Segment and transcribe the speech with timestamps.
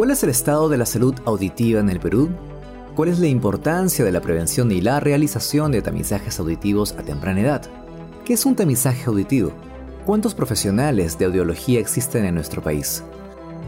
[0.00, 2.30] ¿Cuál es el estado de la salud auditiva en el Perú?
[2.96, 7.42] ¿Cuál es la importancia de la prevención y la realización de tamizajes auditivos a temprana
[7.42, 7.70] edad?
[8.24, 9.52] ¿Qué es un tamizaje auditivo?
[10.06, 13.04] ¿Cuántos profesionales de audiología existen en nuestro país?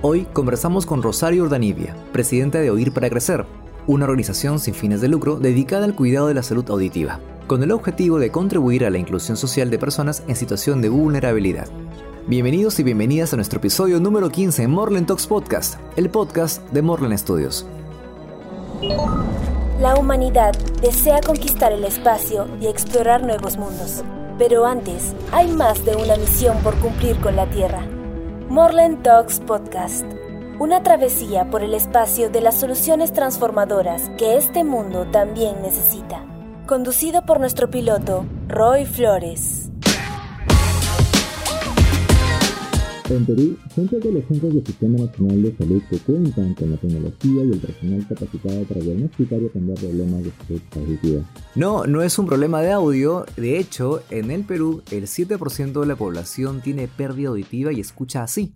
[0.00, 3.44] Hoy conversamos con Rosario Urdanibia, presidenta de Oír para Crecer,
[3.86, 7.72] una organización sin fines de lucro dedicada al cuidado de la salud auditiva, con el
[7.72, 11.68] objetivo de contribuir a la inclusión social de personas en situación de vulnerabilidad.
[12.29, 16.80] Bienvenidos y bienvenidas a nuestro episodio número 15 en Morland Talks Podcast, el podcast de
[16.80, 17.66] Morland Studios.
[19.80, 24.05] La humanidad desea conquistar el espacio y explorar nuevos mundos.
[24.38, 27.84] Pero antes, hay más de una misión por cumplir con la Tierra.
[28.48, 30.07] Morland Talks Podcast.
[30.60, 36.24] Una travesía por el espacio de las soluciones transformadoras que este mundo también necesita.
[36.68, 39.62] Conducido por nuestro piloto, Roy Flores.
[43.12, 46.79] En Perú, son pocos los centros del Sistema Nacional de Salud que cuentan con la
[46.79, 51.23] tecnología y el personal capacitado para diagnosticar y atender problemas de salud auditiva.
[51.54, 53.27] No, no es un problema de audio.
[53.37, 58.23] De hecho, en el Perú, el 7% de la población tiene pérdida auditiva y escucha
[58.23, 58.54] así.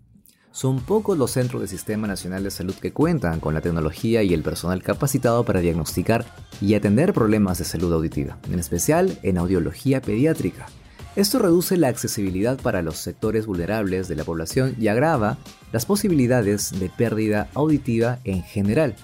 [0.52, 4.32] Son pocos los centros del Sistema Nacional de Salud que cuentan con la tecnología y
[4.32, 6.24] el personal capacitado para diagnosticar
[6.62, 10.66] y atender problemas de salud auditiva, en especial en audiología pediátrica.
[11.16, 15.38] Esto reduce la accesibilidad para los sectores vulnerables de la población y agrava
[15.72, 18.94] las posibilidades de pérdida auditiva en general.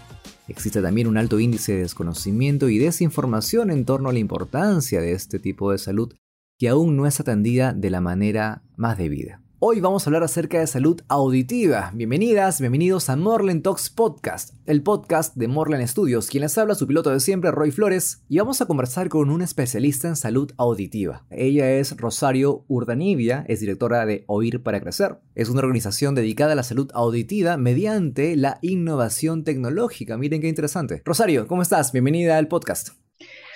[0.46, 5.12] Existe también un alto índice de desconocimiento y desinformación en torno a la importancia de
[5.12, 6.12] este tipo de salud
[6.58, 9.41] que aún no es atendida de la manera más debida.
[9.64, 11.92] Hoy vamos a hablar acerca de salud auditiva.
[11.94, 16.26] Bienvenidas, bienvenidos a Morland Talks Podcast, el podcast de Morland Studios.
[16.26, 19.40] Quien les habla, su piloto de siempre, Roy Flores, y vamos a conversar con un
[19.40, 21.26] especialista en salud auditiva.
[21.30, 25.20] Ella es Rosario Urdanibia, es directora de Oír para Crecer.
[25.36, 30.18] Es una organización dedicada a la salud auditiva mediante la innovación tecnológica.
[30.18, 31.02] Miren qué interesante.
[31.04, 31.92] Rosario, ¿cómo estás?
[31.92, 33.01] Bienvenida al podcast.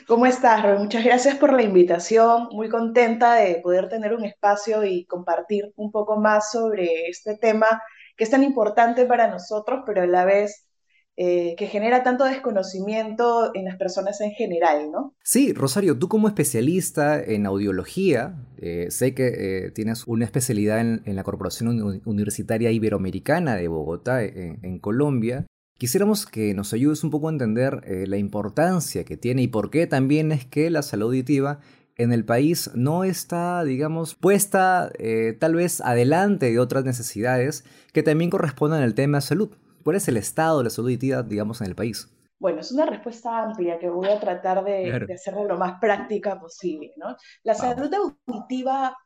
[0.06, 0.78] ¿Cómo estás, Roy?
[0.78, 2.46] Muchas gracias por la invitación.
[2.52, 7.82] Muy contenta de poder tener un espacio y compartir un poco más sobre este tema
[8.16, 10.68] que es tan importante para nosotros, pero a la vez
[11.16, 15.16] eh, que genera tanto desconocimiento en las personas en general, ¿no?
[15.24, 19.26] Sí, Rosario, tú como especialista en audiología, eh, sé que
[19.66, 25.46] eh, tienes una especialidad en, la Corporación Universitaria Iberoamericana de Bogotá, en Colombia,
[25.78, 29.68] Quisiéramos que nos ayudes un poco a entender eh, la importancia que tiene y por
[29.68, 31.60] qué también es que la salud auditiva
[31.96, 38.02] en el país no está, digamos, puesta eh, tal vez adelante de otras necesidades que
[38.02, 39.50] también corresponden al tema de salud.
[39.84, 42.10] ¿Cuál es el estado de la salud auditiva, digamos, en el país?
[42.38, 46.40] Bueno, es una respuesta amplia que voy a tratar de, de hacerla lo más práctica
[46.40, 46.94] posible.
[46.96, 47.16] ¿no?
[47.42, 47.90] La salud
[48.26, 48.96] auditiva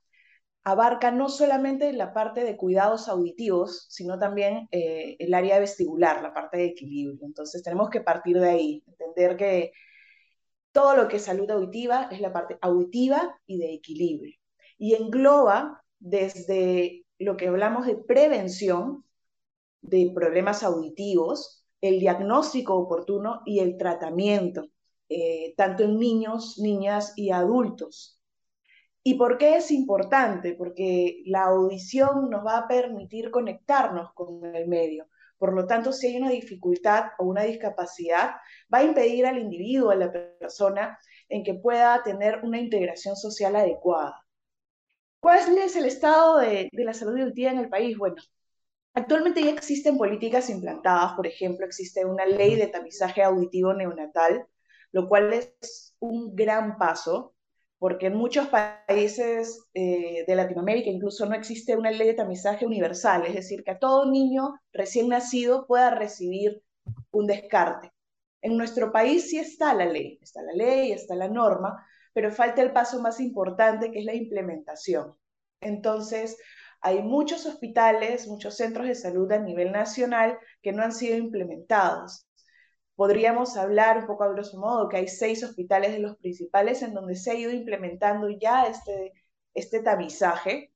[0.64, 6.34] abarca no solamente la parte de cuidados auditivos, sino también eh, el área vestibular, la
[6.34, 7.26] parte de equilibrio.
[7.26, 9.72] Entonces tenemos que partir de ahí, entender que
[10.72, 14.36] todo lo que es salud auditiva es la parte auditiva y de equilibrio.
[14.78, 19.04] Y engloba desde lo que hablamos de prevención
[19.82, 24.66] de problemas auditivos, el diagnóstico oportuno y el tratamiento,
[25.08, 28.19] eh, tanto en niños, niñas y adultos.
[29.02, 30.54] ¿Y por qué es importante?
[30.54, 35.08] Porque la audición nos va a permitir conectarnos con el medio.
[35.38, 38.32] Por lo tanto, si hay una dificultad o una discapacidad,
[38.72, 40.98] va a impedir al individuo, a la persona,
[41.30, 44.22] en que pueda tener una integración social adecuada.
[45.20, 47.96] ¿Cuál es el estado de, la salud auditiva en el país?
[47.96, 48.16] Bueno,
[48.94, 54.46] actualmente ya existen políticas implantadas, por ejemplo, existe una ley de tamizaje auditivo neonatal,
[54.92, 57.34] lo cual es un gran paso
[57.80, 63.24] porque en muchos países eh, de Latinoamérica incluso no existe una ley de tamizaje universal,
[63.24, 66.62] es decir, que a todo niño recién nacido pueda recibir
[67.10, 67.90] un descarte.
[68.42, 72.60] En nuestro país sí está la ley, está la ley, está la norma, pero falta
[72.60, 75.14] el paso más importante que es la implementación.
[75.62, 76.36] Entonces,
[76.82, 82.26] hay muchos hospitales, muchos centros de salud a nivel nacional que no han sido implementados
[83.00, 86.92] podríamos hablar un poco a grosso modo que hay seis hospitales de los principales en
[86.92, 89.14] donde se ha ido implementando ya este,
[89.54, 90.74] este tamizaje,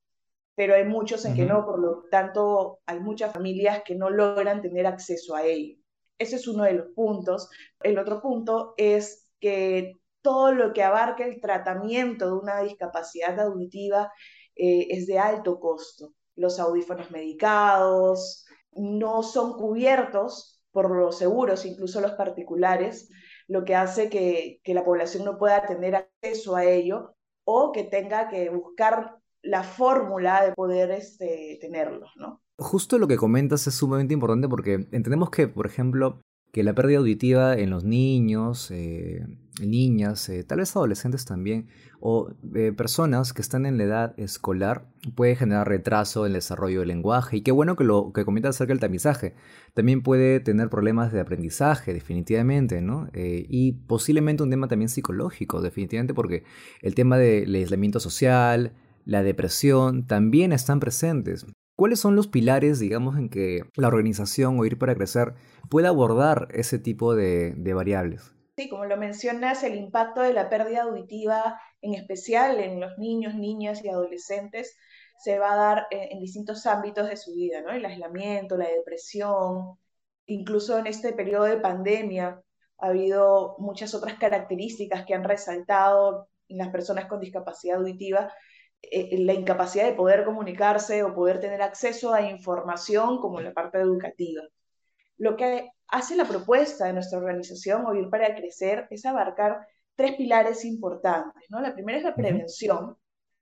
[0.54, 4.62] pero hay muchos en que no, por lo tanto hay muchas familias que no logran
[4.62, 5.76] tener acceso a ello.
[6.16, 7.50] Ese es uno de los puntos.
[7.80, 9.92] El otro punto es que
[10.22, 14.10] todo lo que abarca el tratamiento de una discapacidad auditiva
[14.56, 16.14] eh, es de alto costo.
[16.36, 23.08] Los audífonos medicados no son cubiertos por los seguros, incluso los particulares,
[23.46, 28.28] lo que hace que, la población no pueda tener acceso a ello o que tenga
[28.28, 32.40] que buscar la fórmula de poder este, tenerlos, ¿no?
[32.58, 36.22] Justo lo que comentas es sumamente importante porque entendemos que, por ejemplo,
[36.54, 39.26] que la pérdida auditiva en los niños, eh,
[39.60, 41.66] niñas, eh, tal vez adolescentes también,
[41.98, 44.86] o eh, personas que están en la edad escolar,
[45.16, 47.38] puede generar retraso en el desarrollo del lenguaje.
[47.38, 49.34] Y qué bueno que lo que comentas acerca del tamizaje.
[49.74, 53.08] También puede tener problemas de aprendizaje, definitivamente, ¿no?
[53.12, 56.44] y posiblemente un tema también psicológico, definitivamente, porque
[56.82, 58.74] el tema del aislamiento social,
[59.04, 61.46] la depresión, también están presentes.
[61.76, 65.34] ¿Cuáles son los pilares, digamos, en que la organización o Ir para Crecer
[65.68, 68.32] puede abordar ese tipo de, variables?
[68.56, 73.34] Sí, como lo mencionas, el impacto de la pérdida auditiva, en especial en los niños,
[73.34, 74.76] niñas y adolescentes,
[75.18, 77.72] se va a dar en, distintos ámbitos de su vida, ¿no?
[77.72, 79.76] El aislamiento, la depresión,
[80.26, 82.40] incluso en este periodo de pandemia
[82.78, 88.34] ha habido muchas otras características que han resaltado en las personas con discapacidad auditiva eh,
[88.92, 94.42] la incapacidad de poder comunicarse o poder tener acceso a información como la parte educativa.
[95.16, 100.64] Lo que hace la propuesta de nuestra organización Oír para Crecer es abarcar tres pilares
[100.64, 101.44] importantes.
[101.50, 101.60] ¿no?
[101.60, 102.96] La primera es la prevención,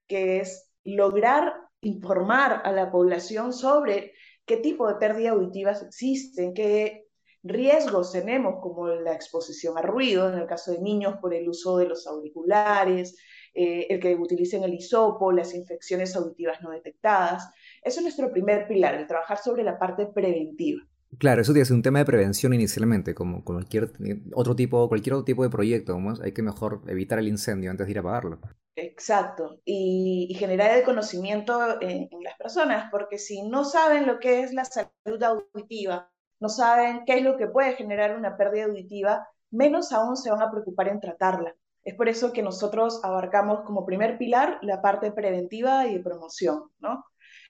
[0.06, 4.12] que es lograr informar a la población sobre
[4.44, 7.06] qué tipo de pérdidas auditivas existen, qué
[7.42, 11.76] riesgos tenemos, como la exposición a ruido, en el caso de niños por el uso
[11.78, 13.16] de los auriculares,
[13.54, 17.50] eh, el que utilicen el hisopo, las infecciones auditivas no detectadas.
[17.82, 20.82] Eso es nuestro primer pilar, el trabajar sobre la parte preventiva.
[21.18, 23.92] Claro, eso tiene que ser un tema de prevención inicialmente, como cualquier
[24.34, 25.98] otro tipo, cualquier otro tipo de proyecto.
[26.22, 28.40] Hay que mejor evitar el incendio antes de ir a apagarlo.
[28.74, 34.40] Exacto, y, generar el conocimiento en, en, las personas, porque si no saben lo que
[34.40, 36.10] es la salud auditiva,
[36.40, 40.40] no saben qué es lo que puede generar una pérdida auditiva, menos aún se van
[40.40, 41.54] a preocupar en tratarla.
[41.84, 46.70] Es por eso que nosotros abarcamos como primer pilar la parte preventiva y de promoción,
[46.78, 47.04] ¿no?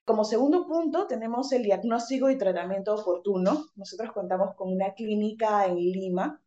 [0.04, 3.66] Como segundo punto tenemos el diagnóstico y tratamiento oportuno.
[3.76, 6.42] Nosotros contamos con una clínica en Lima,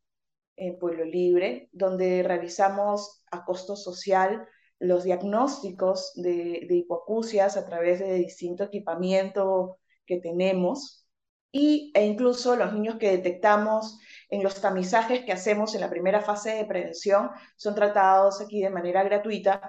[0.58, 4.48] en Pueblo Libre, donde realizamos a costo social
[4.80, 6.86] los diagnósticos de, de
[7.56, 11.05] a través de distinto equipamiento que tenemos
[11.58, 13.98] y, e incluso los niños que detectamos
[14.30, 18.70] en los tamizajes que hacemos en la primera fase de prevención son tratados aquí de
[18.70, 19.62] manera gratuita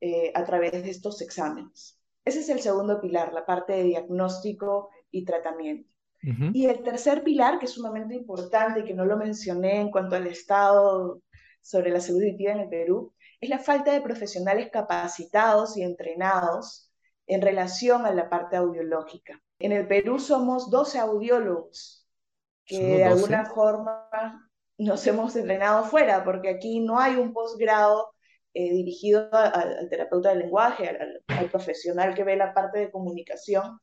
[0.00, 1.98] eh, a través de estos exámenes.
[2.24, 5.90] Ese es el segundo pilar, la parte de diagnóstico y tratamiento.
[6.52, 10.14] Y el tercer pilar, que es sumamente importante y que no lo mencioné en cuanto
[10.14, 11.20] al estado
[11.60, 16.92] sobre la salud auditiva en el Perú, es la falta de profesionales capacitados y entrenados
[17.26, 19.42] en relación a la parte audiológica.
[19.62, 22.04] En el Perú somos 12 audiólogos
[22.66, 28.12] que de alguna forma nos hemos entrenado fuera, porque aquí no hay un posgrado
[28.54, 33.78] eh, dirigido al terapeuta del lenguaje, al, profesional que ve la parte de comunicación,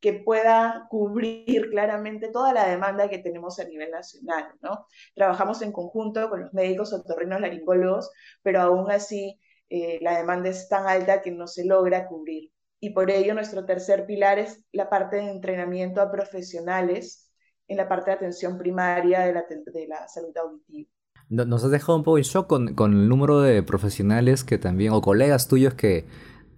[0.00, 4.88] que pueda cubrir claramente toda la demanda que tenemos a nivel nacional, ¿no?
[5.14, 8.10] Trabajamos en conjunto con los médicos otorrinos laringólogos,
[8.42, 9.40] pero aún así
[9.70, 12.51] eh, la demanda es tan alta que no se logra cubrir.
[12.84, 17.30] Y por ello nuestro tercer pilar es la parte de entrenamiento a profesionales
[17.68, 20.90] en la parte de atención primaria de la, de la salud auditiva.
[21.28, 24.92] Nos has dejado un poco en shock con, con, el número de profesionales que también,
[24.92, 26.06] o colegas tuyos que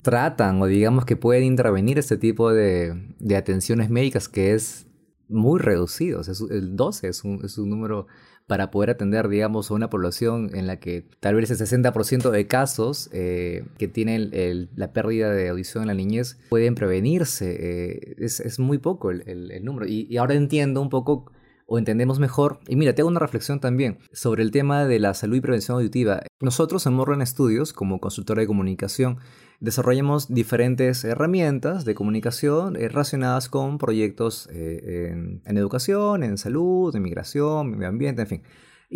[0.01, 4.87] tratan o digamos que pueden intervenir este tipo de, de atenciones médicas que es
[5.29, 6.23] muy reducido.
[6.51, 8.07] el 12 es un, es un número
[8.47, 12.47] para poder atender, digamos, a una población en la que tal vez el 60% de
[12.47, 14.31] casos eh, que tienen
[14.77, 17.57] la pérdida de audición en la niñez pueden prevenirse.
[17.59, 19.87] Eh, es, muy poco el, número.
[19.87, 21.33] Y, ahora entiendo un poco
[21.67, 22.61] o entendemos mejor.
[22.69, 25.77] Y mira, te hago una reflexión también sobre el tema de la salud y prevención
[25.77, 26.23] auditiva.
[26.41, 29.19] Nosotros en Morgan Studios, como consultora de comunicación,
[29.61, 37.03] desarrollamos diferentes herramientas de comunicación eh, relacionadas con proyectos eh, en, educación, en salud, en
[37.03, 38.43] migración, medio ambiente, en fin.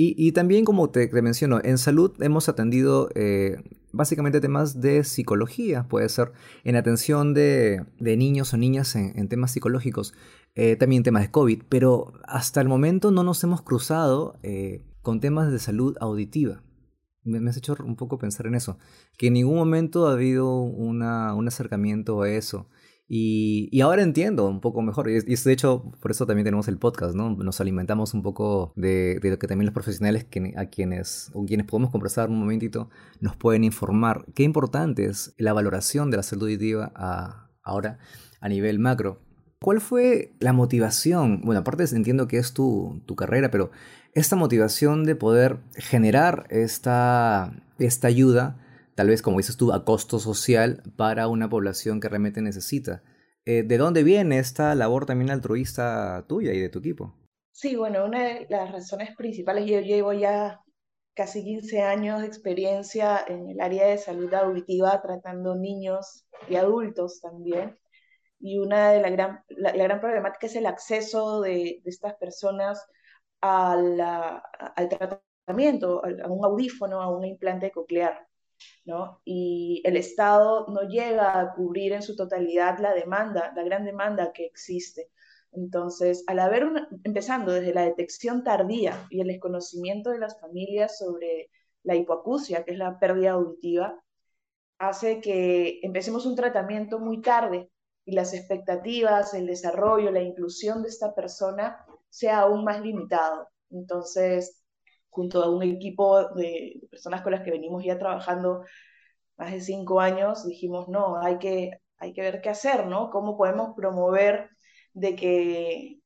[0.00, 3.56] Y, también, como te, menciono, en salud hemos atendido eh,
[3.90, 6.30] básicamente temas de psicología, puede ser
[6.62, 10.14] en atención de, niños o niñas en temas psicológicos,
[10.78, 14.38] también temas de COVID, pero hasta el momento no nos hemos cruzado
[15.02, 16.62] con temas de salud auditiva
[17.28, 18.78] me, has hecho un poco pensar en eso,
[19.16, 22.68] que en ningún momento ha habido una, un acercamiento a eso.
[23.10, 25.08] Y, y, ahora entiendo un poco mejor.
[25.08, 27.30] Y, de hecho, por eso también tenemos el podcast, ¿no?
[27.30, 31.66] Nos alimentamos un poco de, lo que también los profesionales que, a quienes, o quienes
[31.66, 34.26] podemos conversar un momentito, nos pueden informar.
[34.34, 37.98] Qué importante es la valoración de la salud auditiva a, ahora
[38.42, 39.22] a nivel macro.
[39.60, 41.40] ¿Cuál fue la motivación?
[41.42, 43.70] Bueno, aparte entiendo que es tu, tu carrera, pero
[44.14, 48.56] esta motivación de poder generar esta, esta ayuda,
[48.94, 53.02] tal vez como dices tú, a costo social para una población que realmente necesita
[53.50, 57.14] eh, ¿de dónde viene esta labor también altruista tuya y de tu equipo?
[57.50, 60.60] Sí, bueno, una de las razones principales, yo llevo ya
[61.14, 67.22] casi 15 años de experiencia en el área de salud auditiva tratando niños y adultos
[67.22, 67.74] también.
[68.40, 72.86] Y una de las gran, la, gran problemática es el acceso de, estas personas
[73.40, 73.96] al
[74.88, 78.28] tratamiento, a un audífono, a un implante coclear.
[78.84, 79.20] ¿no?
[79.24, 84.32] Y el Estado no llega a cubrir en su totalidad la demanda, la gran demanda
[84.32, 85.10] que existe.
[85.52, 86.66] Entonces, al haber,
[87.04, 91.50] empezando desde la detección tardía y el desconocimiento de las familias sobre
[91.82, 94.02] la hipoacusia, que es la pérdida auditiva,
[94.78, 97.70] hace que empecemos un tratamiento muy tarde
[98.08, 103.50] y las expectativas, el desarrollo, la inclusión de esta persona sea aún más limitado.
[103.70, 104.64] Entonces,
[105.10, 108.64] junto a un equipo de personas con las que venimos ya trabajando
[109.36, 113.10] más de cinco años, dijimos, no, hay que, hay que ver qué hacer, ¿no?
[113.10, 114.48] ¿Cómo podemos promover
[114.94, 116.00] de que,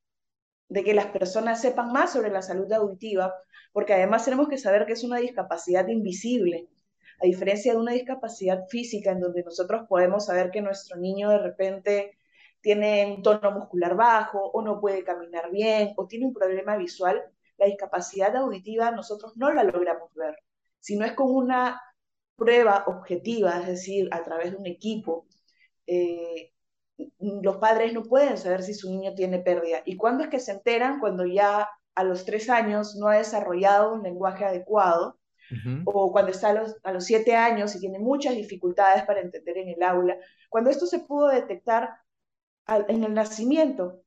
[0.69, 3.33] de que las personas sepan más sobre la salud auditiva?
[3.73, 6.69] Porque además tenemos que saber que es una discapacidad invisible,
[7.23, 11.39] a diferencia de una discapacidad física en donde nosotros podemos saber que nuestro niño de
[11.39, 12.19] repente
[12.61, 17.23] tiene un tono muscular bajo o no puede caminar bien o tiene un problema visual,
[17.59, 20.37] la discapacidad auditiva nosotros no la logramos ver,
[20.81, 21.81] sino es con una
[22.37, 25.27] prueba objetiva, es decir, a través de un equipo.
[25.87, 26.53] Eh,
[27.21, 29.83] los padres no pueden saber si su niño tiene pérdida.
[29.85, 30.99] ¿Y cuándo es que se enteran?
[31.01, 35.19] Cuando ya a los tres años no ha desarrollado un lenguaje adecuado,
[35.85, 39.59] o cuando está a los, a los siete años y tiene muchas dificultades para entender
[39.59, 40.17] en el aula.
[40.49, 41.91] Cuando esto se pudo detectar
[42.67, 44.03] en el nacimiento,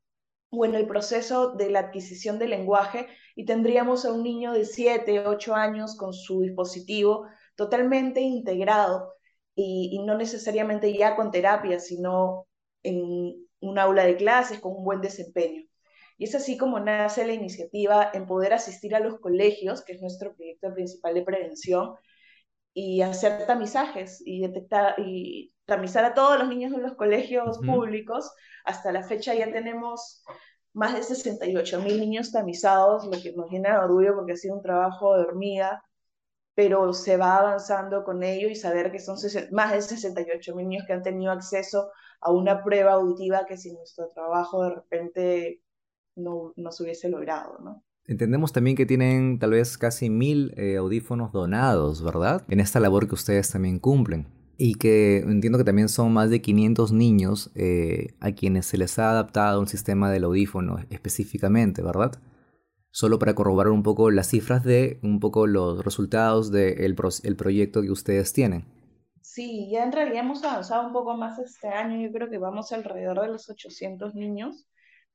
[0.58, 4.66] o en el proceso de la adquisición del lenguaje y tendríamos a un niño de
[4.66, 9.14] 7, 8 años con su dispositivo totalmente integrado
[9.56, 12.48] y, no necesariamente ya con terapia, sino
[12.84, 15.65] en un aula de clases con un buen desempeño.
[16.18, 20.02] Y es así como nace la iniciativa en poder asistir a los colegios, que es
[20.02, 21.96] nuestro proyecto principal de prevención,
[22.74, 28.32] y hacer tamizajes y detectar y tamizar a todos los niños en los colegios públicos.
[28.66, 30.24] Hasta la fecha ya tenemos
[30.74, 34.56] más de 68 mil niños tamizados, lo que nos llena de orgullo porque ha sido
[34.56, 35.84] un trabajo de hormiga,
[36.54, 39.18] pero se va avanzando con ello y saber que son
[39.52, 41.92] más de 68 mil niños que han tenido acceso
[42.22, 45.62] a una prueba auditiva que sin nuestro trabajo de repente
[46.16, 47.84] no, no se hubiese logrado, ¿no?
[48.08, 52.44] Entendemos también que tienen tal vez casi mil eh, audífonos donados, ¿verdad?
[52.50, 54.28] En esta labor que ustedes también cumplen.
[54.58, 59.00] Y que entiendo que también son más de 500 niños eh, a quienes se les
[59.00, 62.22] ha adaptado un sistema del audífono específicamente, ¿verdad?
[62.92, 67.82] Solo para corroborar un poco las cifras de un poco los resultados del el proyecto
[67.82, 68.66] que ustedes tienen.
[69.22, 72.00] Sí, ya en realidad hemos avanzado un poco más este año.
[72.00, 74.66] Yo creo que vamos alrededor de los 800 niños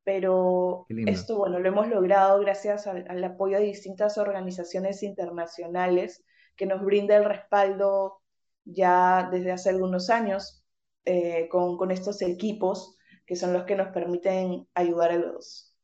[0.05, 6.25] pero esto, bueno, lo hemos logrado gracias al, apoyo de distintas organizaciones internacionales
[6.57, 8.21] que nos brinda el respaldo
[8.65, 10.65] ya desde hace algunos años
[11.05, 15.77] eh, con, con, estos equipos que son los que nos permiten ayudar a los,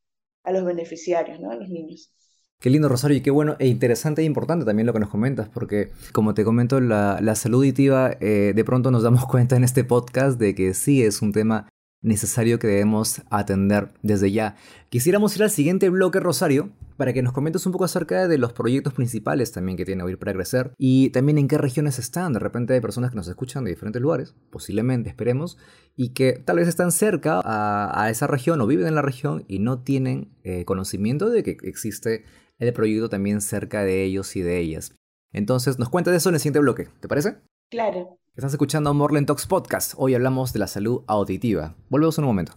[0.43, 1.51] a los beneficiarios, ¿no?
[1.51, 2.11] a los niños.
[2.59, 5.47] Qué lindo, Rosario, y qué bueno e interesante e importante también lo que nos comentas,
[5.47, 9.63] porque como te comento, la, la salud auditiva, eh, de pronto nos damos cuenta en
[9.63, 11.69] este podcast de que sí es un tema
[12.01, 14.55] necesario que debemos atender desde ya.
[14.89, 18.53] Quisiéramos ir al siguiente bloque, Rosario, para que nos comentes un poco acerca de los
[18.53, 22.33] proyectos principales también que tiene Oír para Crecer y también en qué regiones están.
[22.33, 25.57] De repente hay personas que nos escuchan de diferentes lugares, posiblemente, esperemos,
[25.95, 29.59] y que tal vez están cerca a, esa región o viven en la región y
[29.59, 32.25] no tienen eh, conocimiento de que existe
[32.57, 34.93] el proyecto también cerca de ellos y de ellas.
[35.31, 37.37] Entonces, nos cuentas de eso en el siguiente bloque, ¿te parece?
[37.69, 38.17] Claro.
[38.37, 39.95] Estás escuchando Morlen Talks Podcast.
[39.97, 41.73] Hoy hablamos de la salud auditiva.
[41.89, 42.51] Volvemos en un momento.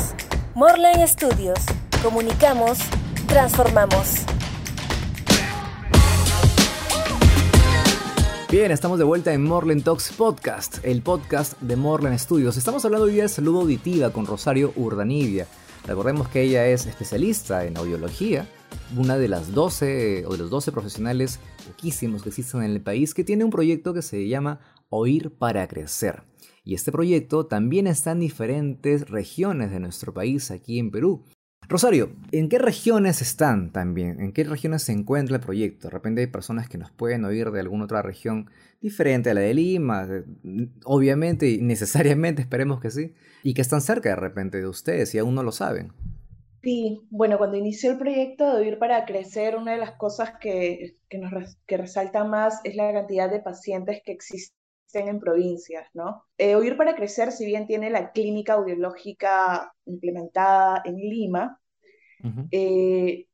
[0.56, 1.60] Morlen Studios.
[2.02, 2.80] Comunicamos
[3.36, 4.25] transformamos.
[8.50, 12.56] Bien, estamos de vuelta en Morlen Talks Podcast, el podcast de Morlen Studios.
[12.56, 15.48] Estamos hablando hoy de salud auditiva con Rosario Urdanibia.
[15.86, 18.48] Recordemos que ella es especialista en audiología,
[18.96, 23.13] una de las 12 o de los 12 profesionales poquísimos que existen en el país
[23.13, 26.24] que tiene un proyecto que se llama Oír para Crecer.
[26.63, 31.25] Y este proyecto también está en diferentes regiones de nuestro país, aquí en Perú.
[31.68, 34.20] Rosario, ¿en qué regiones están también?
[34.22, 35.88] ¿En qué regiones se encuentra el proyecto?
[35.88, 38.50] De repente hay personas que nos pueden oír de alguna otra región
[38.82, 40.08] diferente a la de Lima,
[40.84, 45.18] obviamente y necesariamente esperemos que sí, y que están cerca de repente de ustedes y
[45.18, 45.92] aún no lo saben.
[46.62, 50.98] Sí, bueno, cuando inició el proyecto de Oír para Crecer, una de las cosas que,
[51.10, 54.65] que resalta más es la cantidad de pacientes que existen
[55.00, 56.25] en provincias, ¿no?
[56.38, 61.60] Eh, Oír para Crecer, si bien tiene la clínica audiológica implementada en Lima,
[62.52, 63.28] eh,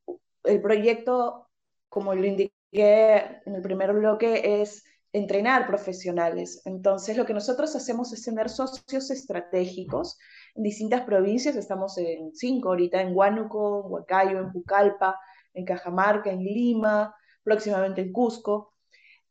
[0.44, 1.48] el proyecto,
[1.88, 6.62] como lo indiqué en el primer bloque, es entrenar profesionales.
[6.64, 10.18] Entonces, lo que nosotros hacemos es tener socios estratégicos
[10.54, 11.56] en distintas provincias.
[11.56, 15.18] Estamos en cinco ahorita, en Huánuco, en Huacayo, en Pucallpa,
[15.54, 18.74] en Cajamarca, en Lima, próximamente en Cusco.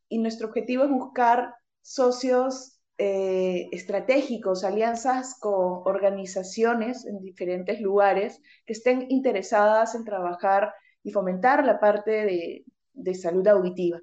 [0.07, 8.73] Y nuestro objetivo es buscar socios eh, estratégicos, alianzas con organizaciones en diferentes lugares que
[8.73, 10.73] estén interesadas en trabajar
[11.03, 13.99] y fomentar la parte de, de salud auditiva.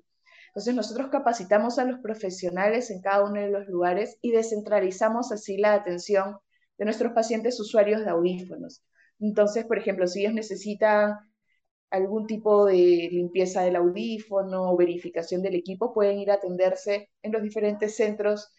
[0.48, 5.58] Entonces nosotros capacitamos a los profesionales en cada uno de los lugares y descentralizamos así
[5.58, 6.38] la atención
[6.78, 8.82] de nuestros pacientes usuarios de audífonos.
[9.20, 11.18] Entonces, por ejemplo, si ellos necesitan
[11.90, 17.32] algún tipo de limpieza del audífono o verificación del equipo, pueden ir a atenderse en
[17.32, 18.52] los diferentes centros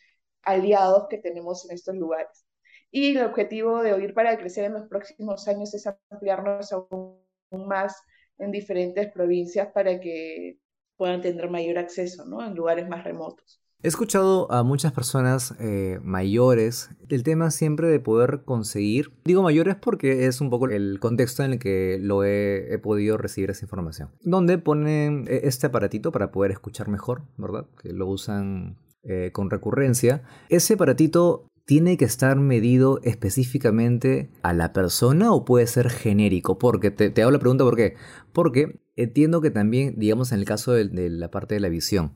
[0.43, 2.45] aliados que tenemos en estos lugares.
[2.91, 7.19] Y el objetivo de Oír para Crecer en los próximos años es ampliarnos aún
[7.51, 7.95] más
[8.37, 10.57] en diferentes provincias para que
[10.95, 12.45] puedan tener mayor acceso ¿no?
[12.45, 13.58] en lugares más remotos.
[13.81, 19.77] He escuchado a muchas personas eh, mayores el tema siempre de poder conseguir, digo mayores
[19.77, 24.09] porque es un poco el contexto en el que lo he, podido recibir esa información,
[24.21, 27.67] donde ponen eh, este aparatito para poder escuchar mejor, ¿verdad?
[27.81, 30.23] Que lo usan eh, con recurrencia.
[30.49, 36.57] Ese aparatito tiene que estar medido específicamente a la persona o puede ser genérico?
[36.57, 37.95] Porque te, hago la pregunta por qué.
[38.33, 42.11] Porque entiendo que también, digamos en el caso de la parte de la visión,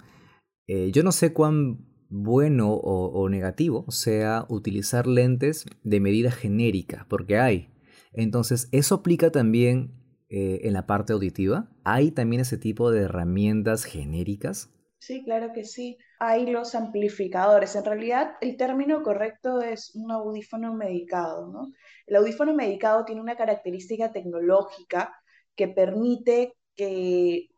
[0.67, 7.39] eh, yo no sé cuán bueno o, negativo sea utilizar lentes de medida genérica, porque
[7.39, 7.69] hay.
[8.13, 9.91] Entonces, ¿eso aplica también
[10.29, 11.71] eh, en la parte auditiva?
[11.83, 14.69] ¿Hay también ese tipo de herramientas genéricas?
[14.99, 15.97] Sí, claro que sí.
[16.19, 17.75] Hay los amplificadores.
[17.75, 21.51] En realidad, el término correcto es un audífono medicado.
[21.51, 21.73] ¿no?
[22.07, 25.13] El audífono medicado tiene una característica tecnológica
[25.55, 27.49] que permite que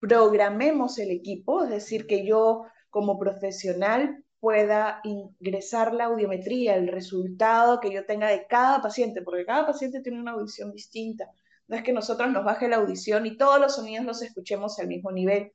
[0.00, 7.80] programemos el equipo, es decir, que yo como profesional pueda ingresar la audiometría, el resultado
[7.80, 11.28] que yo tenga de cada paciente, porque cada paciente tiene una audición distinta.
[11.66, 14.86] No es que nosotros nos baje la audición y todos los sonidos los escuchemos al
[14.86, 15.52] mismo nivel.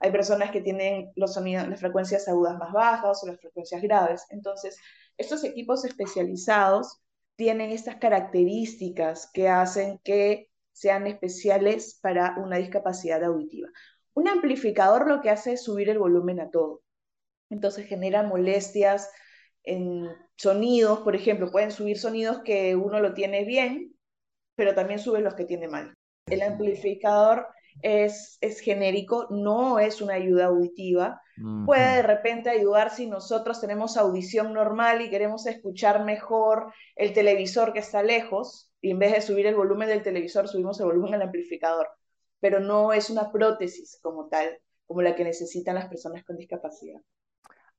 [0.00, 4.26] Hay personas que tienen los sonidos, las frecuencias agudas más bajas o las frecuencias graves.
[4.30, 4.76] Entonces,
[5.16, 7.00] estos equipos especializados
[7.36, 13.68] tienen estas características que hacen que sean especiales para una discapacidad auditiva.
[14.14, 16.82] Un amplificador lo que hace es subir el volumen a todo.
[17.50, 19.10] Entonces genera molestias
[19.64, 23.94] en sonidos, por ejemplo, pueden subir sonidos que uno lo tiene bien,
[24.56, 25.94] pero también sube los que tiene mal.
[26.26, 27.46] El amplificador
[27.80, 31.20] es, es genérico, no es una ayuda auditiva.
[31.66, 37.72] Puede de repente ayudar si nosotros tenemos audición normal y queremos escuchar mejor el televisor
[37.72, 41.12] que está lejos, y en vez de subir el volumen del televisor, subimos el volumen
[41.12, 41.88] del amplificador.
[42.40, 47.00] Pero no es una prótesis como tal, como la que necesitan las personas con discapacidad.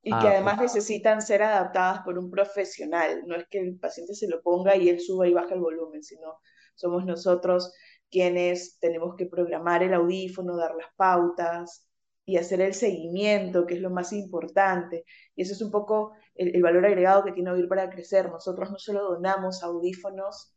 [0.02, 3.22] Y que ah, además necesitan ser adaptadas por un profesional.
[3.26, 6.02] No es que el paciente se lo ponga y él suba y baja el volumen,
[6.02, 6.38] sino
[6.74, 7.74] somos nosotros
[8.10, 11.86] quienes tenemos que programar el audífono, dar las pautas
[12.24, 15.04] y hacer el seguimiento, que es lo más importante.
[15.36, 18.30] Y eso es un poco el, el valor agregado que tiene Oír para Crecer.
[18.30, 20.53] Nosotros no solo donamos audífonos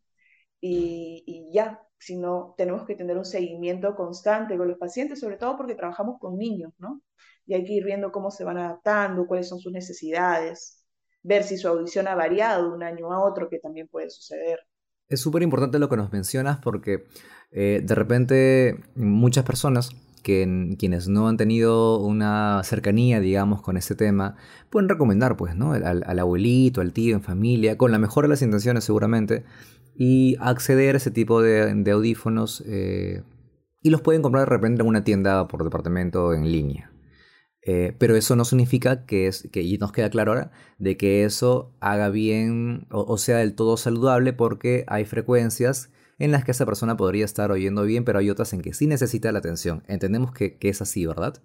[0.60, 5.76] y, ya, sino tenemos que tener un seguimiento constante con los pacientes, sobre todo porque
[5.76, 7.02] trabajamos con niños, ¿no?
[7.46, 10.86] Y hay que ir viendo cómo se van adaptando, cuáles son sus necesidades,
[11.24, 14.60] ver si su audición ha variado de un año a otro, que también puede suceder.
[15.08, 17.06] Es súper importante lo que nos mencionas porque
[17.52, 19.92] eh, de repente muchas personas
[20.24, 24.36] que, quienes no han tenido una cercanía, digamos, con este tema,
[24.70, 25.72] pueden recomendar, pues, ¿no?
[25.72, 29.46] Al, al, abuelito, al tío, en familia, con la mejor de las intenciones seguramente,
[29.98, 33.24] y acceder a ese tipo de, audífonos eh,
[33.82, 36.92] y los pueden comprar de repente en una tienda por departamento en línea.
[37.64, 41.26] Eh, pero eso no significa que es, que, y nos queda claro ahora, de que
[41.26, 46.66] eso haga bien o, sea del todo saludable porque hay frecuencias en las que esa
[46.66, 49.84] persona podría estar oyendo bien, pero hay otras en que sí necesita la atención.
[49.88, 51.42] Entendemos que, que es así, ¿verdad?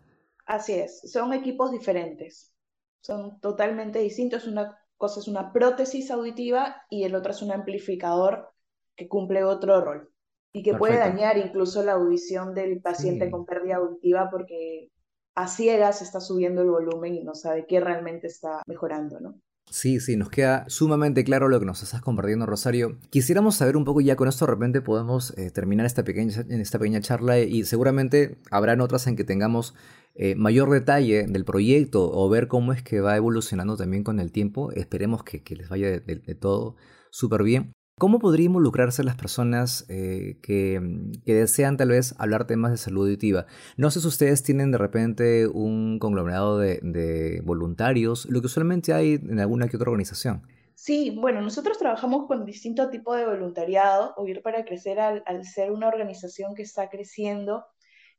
[0.47, 2.53] Así es, son equipos diferentes,
[3.01, 4.47] son totalmente distintos.
[4.47, 8.53] Una cosa es una prótesis auditiva y el otro es un amplificador
[8.95, 10.09] que cumple otro rol.
[10.53, 14.93] Y que puede dañar incluso la audición del paciente con pérdida auditiva porque
[15.35, 19.41] a ciegas está subiendo el volumen y no sabe qué realmente está mejorando, ¿no?
[19.73, 22.99] Sí, sí, nos queda sumamente claro lo que nos estás compartiendo, Rosario.
[23.09, 26.79] Quisiéramos saber un poco, ya con esto de repente podemos eh, terminar esta pequeña, esta
[26.79, 29.75] pequeña charla y seguramente habrán otras en que tengamos
[30.15, 34.31] eh, mayor detalle del proyecto o ver cómo es que va evolucionando también con el
[34.31, 34.73] tiempo.
[34.73, 36.77] Esperemos que, les vaya de, de todo
[37.11, 37.73] súper bien.
[37.99, 40.37] ¿Cómo podría involucrarse las personas eh,
[40.81, 43.47] mm, que, desean tal vez hablar temas de salud auditiva?
[43.77, 49.15] No sé si ustedes tienen de repente un conglomerado de, voluntarios, lo que usualmente hay
[49.15, 50.43] en alguna que otra organización.
[50.75, 54.15] Sí, bueno, nosotros trabajamos con distinto tipo de voluntariado.
[54.17, 57.67] Oír para Crecer, al, ser una organización que está creciendo,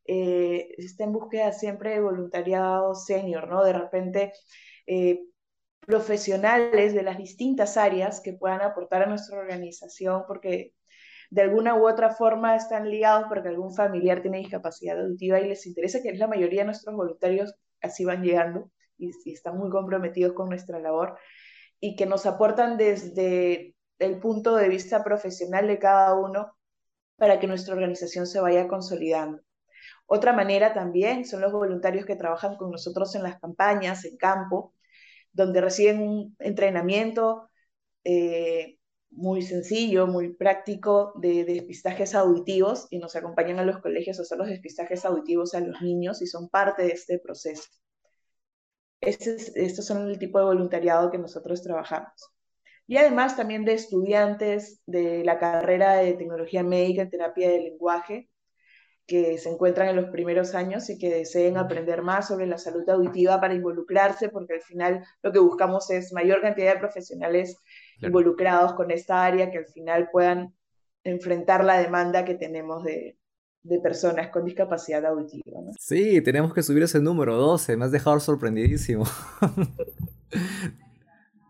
[0.05, 3.65] eh, está en búsqueda siempre de voluntariado senior, ¿no?
[3.65, 4.31] De repente,
[4.87, 5.23] eh,
[5.85, 10.73] profesionales de las distintas áreas que puedan aportar a nuestra organización, porque
[11.29, 15.65] de alguna u otra forma están ligados porque algún familiar tiene discapacidad auditiva y les
[15.65, 20.33] interesa, que es la mayoría de nuestros voluntarios así van llegando y, están muy comprometidos
[20.33, 21.17] con nuestra labor
[21.79, 26.55] y que nos aportan desde el punto de vista profesional de cada uno
[27.17, 29.41] para que nuestra organización se vaya consolidando.
[30.05, 34.73] Otra manera también son los voluntarios que trabajan con nosotros en las campañas, en campo,
[35.33, 37.49] donde reciben un entrenamiento
[38.03, 38.77] eh,
[39.11, 44.37] muy sencillo, muy práctico de, despistajes auditivos y nos acompañan a los colegios a hacer
[44.37, 47.69] los despistajes auditivos a los niños y son parte de este proceso.
[49.01, 52.13] Este estos son el tipo de voluntariado que nosotros trabajamos.
[52.87, 58.29] Y además también de estudiantes de la carrera de tecnología médica en terapia del lenguaje,
[59.05, 62.87] que se encuentran en los primeros años y que deseen aprender más sobre la salud
[62.89, 67.57] auditiva para involucrarse, porque al final lo que buscamos es mayor cantidad de profesionales
[68.01, 70.53] involucrados con esta área que al final puedan
[71.03, 73.17] enfrentar la demanda que tenemos de,
[73.81, 75.59] personas con discapacidad auditiva.
[75.79, 79.05] Sí, tenemos que subir ese número 12, me has dejado sorprendidísimo.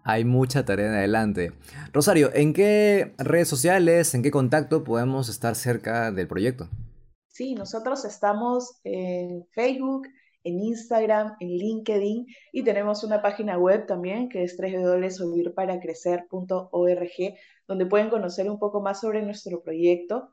[0.05, 1.53] Hay mucha tarea en adelante.
[1.93, 6.67] Rosario, ¿en qué redes sociales, en qué contacto podemos estar cerca del proyecto?
[7.33, 10.07] Sí, nosotros estamos en Facebook,
[10.43, 17.35] en Instagram, en LinkedIn y tenemos una página web también que es www.ovirparacrecer.org,
[17.67, 20.29] donde pueden conocer un poco más sobre nuestro proyecto.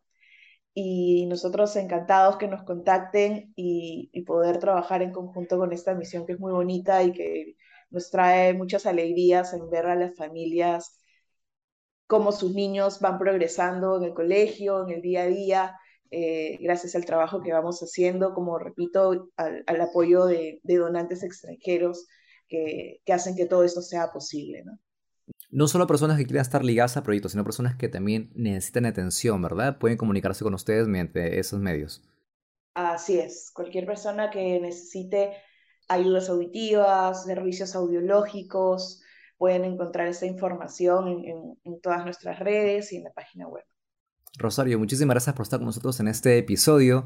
[0.75, 6.27] Y nosotros encantados que nos contacten y, y, poder trabajar en conjunto con esta misión
[6.27, 7.57] que es muy bonita y que
[7.91, 11.01] nos trae muchas alegrías en ver a las familias
[12.07, 15.77] cómo sus niños van progresando en el colegio, en el día a día
[16.11, 22.07] eh, gracias al trabajo que vamos haciendo, como repito, al, apoyo de, donantes extranjeros
[22.49, 24.65] que, hacen que todo esto sea posible.
[24.65, 24.79] ¿no?
[25.51, 29.41] no solo personas que quieran estar ligadas a proyectos, sino personas que también necesitan atención,
[29.41, 29.79] ¿verdad?
[29.79, 32.03] Pueden comunicarse con ustedes mediante esos medios.
[32.75, 35.33] Así es, cualquier persona que necesite
[35.89, 39.03] ayudas auditivas, servicios audiológicos,
[39.39, 41.25] pueden encontrar esa información
[41.65, 43.65] en todas nuestras redes y en la página web.
[44.39, 47.05] Rosario, muchísimas gracias por estar con nosotros en este episodio.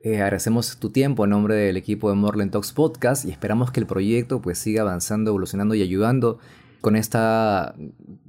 [0.00, 3.80] Eh, agradecemos tu tiempo en nombre del equipo de Morland Talks Podcast y esperamos que
[3.80, 6.38] el proyecto pues siga avanzando, evolucionando y ayudando
[6.80, 7.74] con esta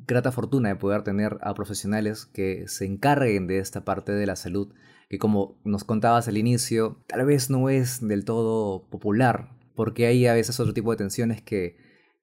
[0.08, 4.36] grata fortuna de poder tener a profesionales que se encarguen de esta parte de la
[4.36, 4.74] salud
[5.10, 10.28] que como nos contabas al inicio, tal vez no es del todo popular, porque hay
[10.28, 11.78] a veces otro tipo de tensiones que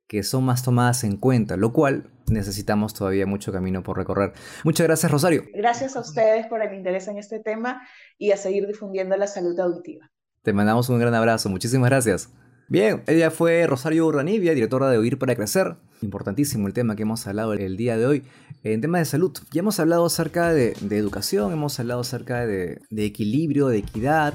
[0.07, 4.33] que son más tomadas en cuenta, lo cual necesitamos todavía mucho camino por recorrer.
[4.65, 5.45] Muchas gracias, Rosario.
[5.55, 7.83] Gracias a ustedes por el interés en este tema
[8.19, 10.11] y a seguir difundiendo la salud auditiva.
[10.43, 12.31] Te mandamos un gran abrazo, muchísimas gracias.
[12.69, 15.77] Bien, ella fue Rosario Urranibia, directora de Oír para Crecer.
[16.01, 18.25] Importantísimo el tema que hemos hablado el día de hoy.
[18.63, 23.05] En tema de salud, ya hemos hablado acerca de, educación, hemos hablado acerca de, de
[23.05, 24.35] equilibrio, de equidad,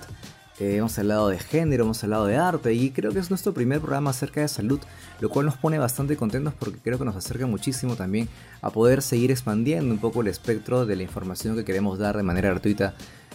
[0.59, 3.79] eh, hemos hablado de género, hemos hablado de arte y creo que es nuestro primer
[3.79, 4.79] programa acerca de salud,
[5.21, 8.27] lo cual nos pone bastante contentos porque creo que nos acerca muchísimo también
[8.61, 12.23] a poder seguir expandiendo un poco el espectro de la información que queremos dar de
[12.23, 12.93] manera gratuita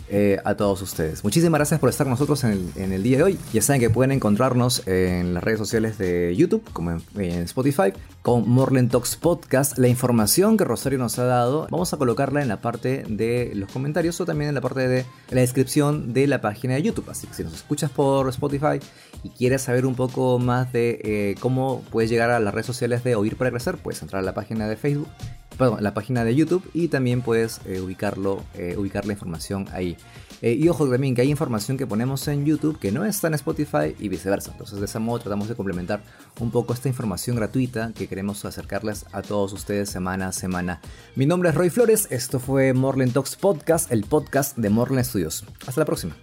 [0.09, 1.25] eh, a todos ustedes.
[1.25, 3.39] Muchísimas gracias por estar con nosotros en el, día de hoy.
[3.53, 8.49] Ya saben que pueden encontrarnos en las redes sociales de YouTube, como en, Spotify, con
[8.49, 8.91] Morland
[9.21, 9.79] Podcast.
[9.79, 13.71] La información que Rosario nos ha dado, vamos a colocarla en la parte de los
[13.71, 17.09] comentarios o también en la parte de la descripción de la página de YouTube.
[17.09, 18.81] Así que si nos escuchas por Spotify
[19.23, 23.05] y quieres saber un poco más de eh, cómo puedes llegar a las redes sociales
[23.05, 25.09] de Oír para Crecer, puedes entrar a la página de Facebook
[25.57, 29.97] perdón, la página de YouTube y también puedes eh, ubicarlo, eh, ubicar la información ahí.
[30.43, 33.35] Eh, y ojo también que hay información que ponemos en YouTube que no está en
[33.35, 34.53] Spotify y viceversa.
[34.53, 36.03] Entonces de ese modo tratamos de complementar
[36.41, 40.81] un poco esta información gratuita que queremos acercarles a todos ustedes semana a semana.
[41.17, 45.45] Mi nombre es Roy Flores, esto fue Morland Talks Podcast, el podcast de Morland Studios.
[45.67, 46.15] Hasta la próxima.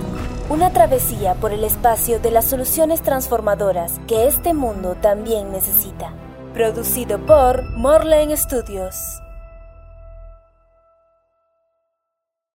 [0.48, 6.14] Una travesía por el espacio de las soluciones transformadoras que este mundo también necesita.
[6.54, 9.20] Producido por Morland Studios.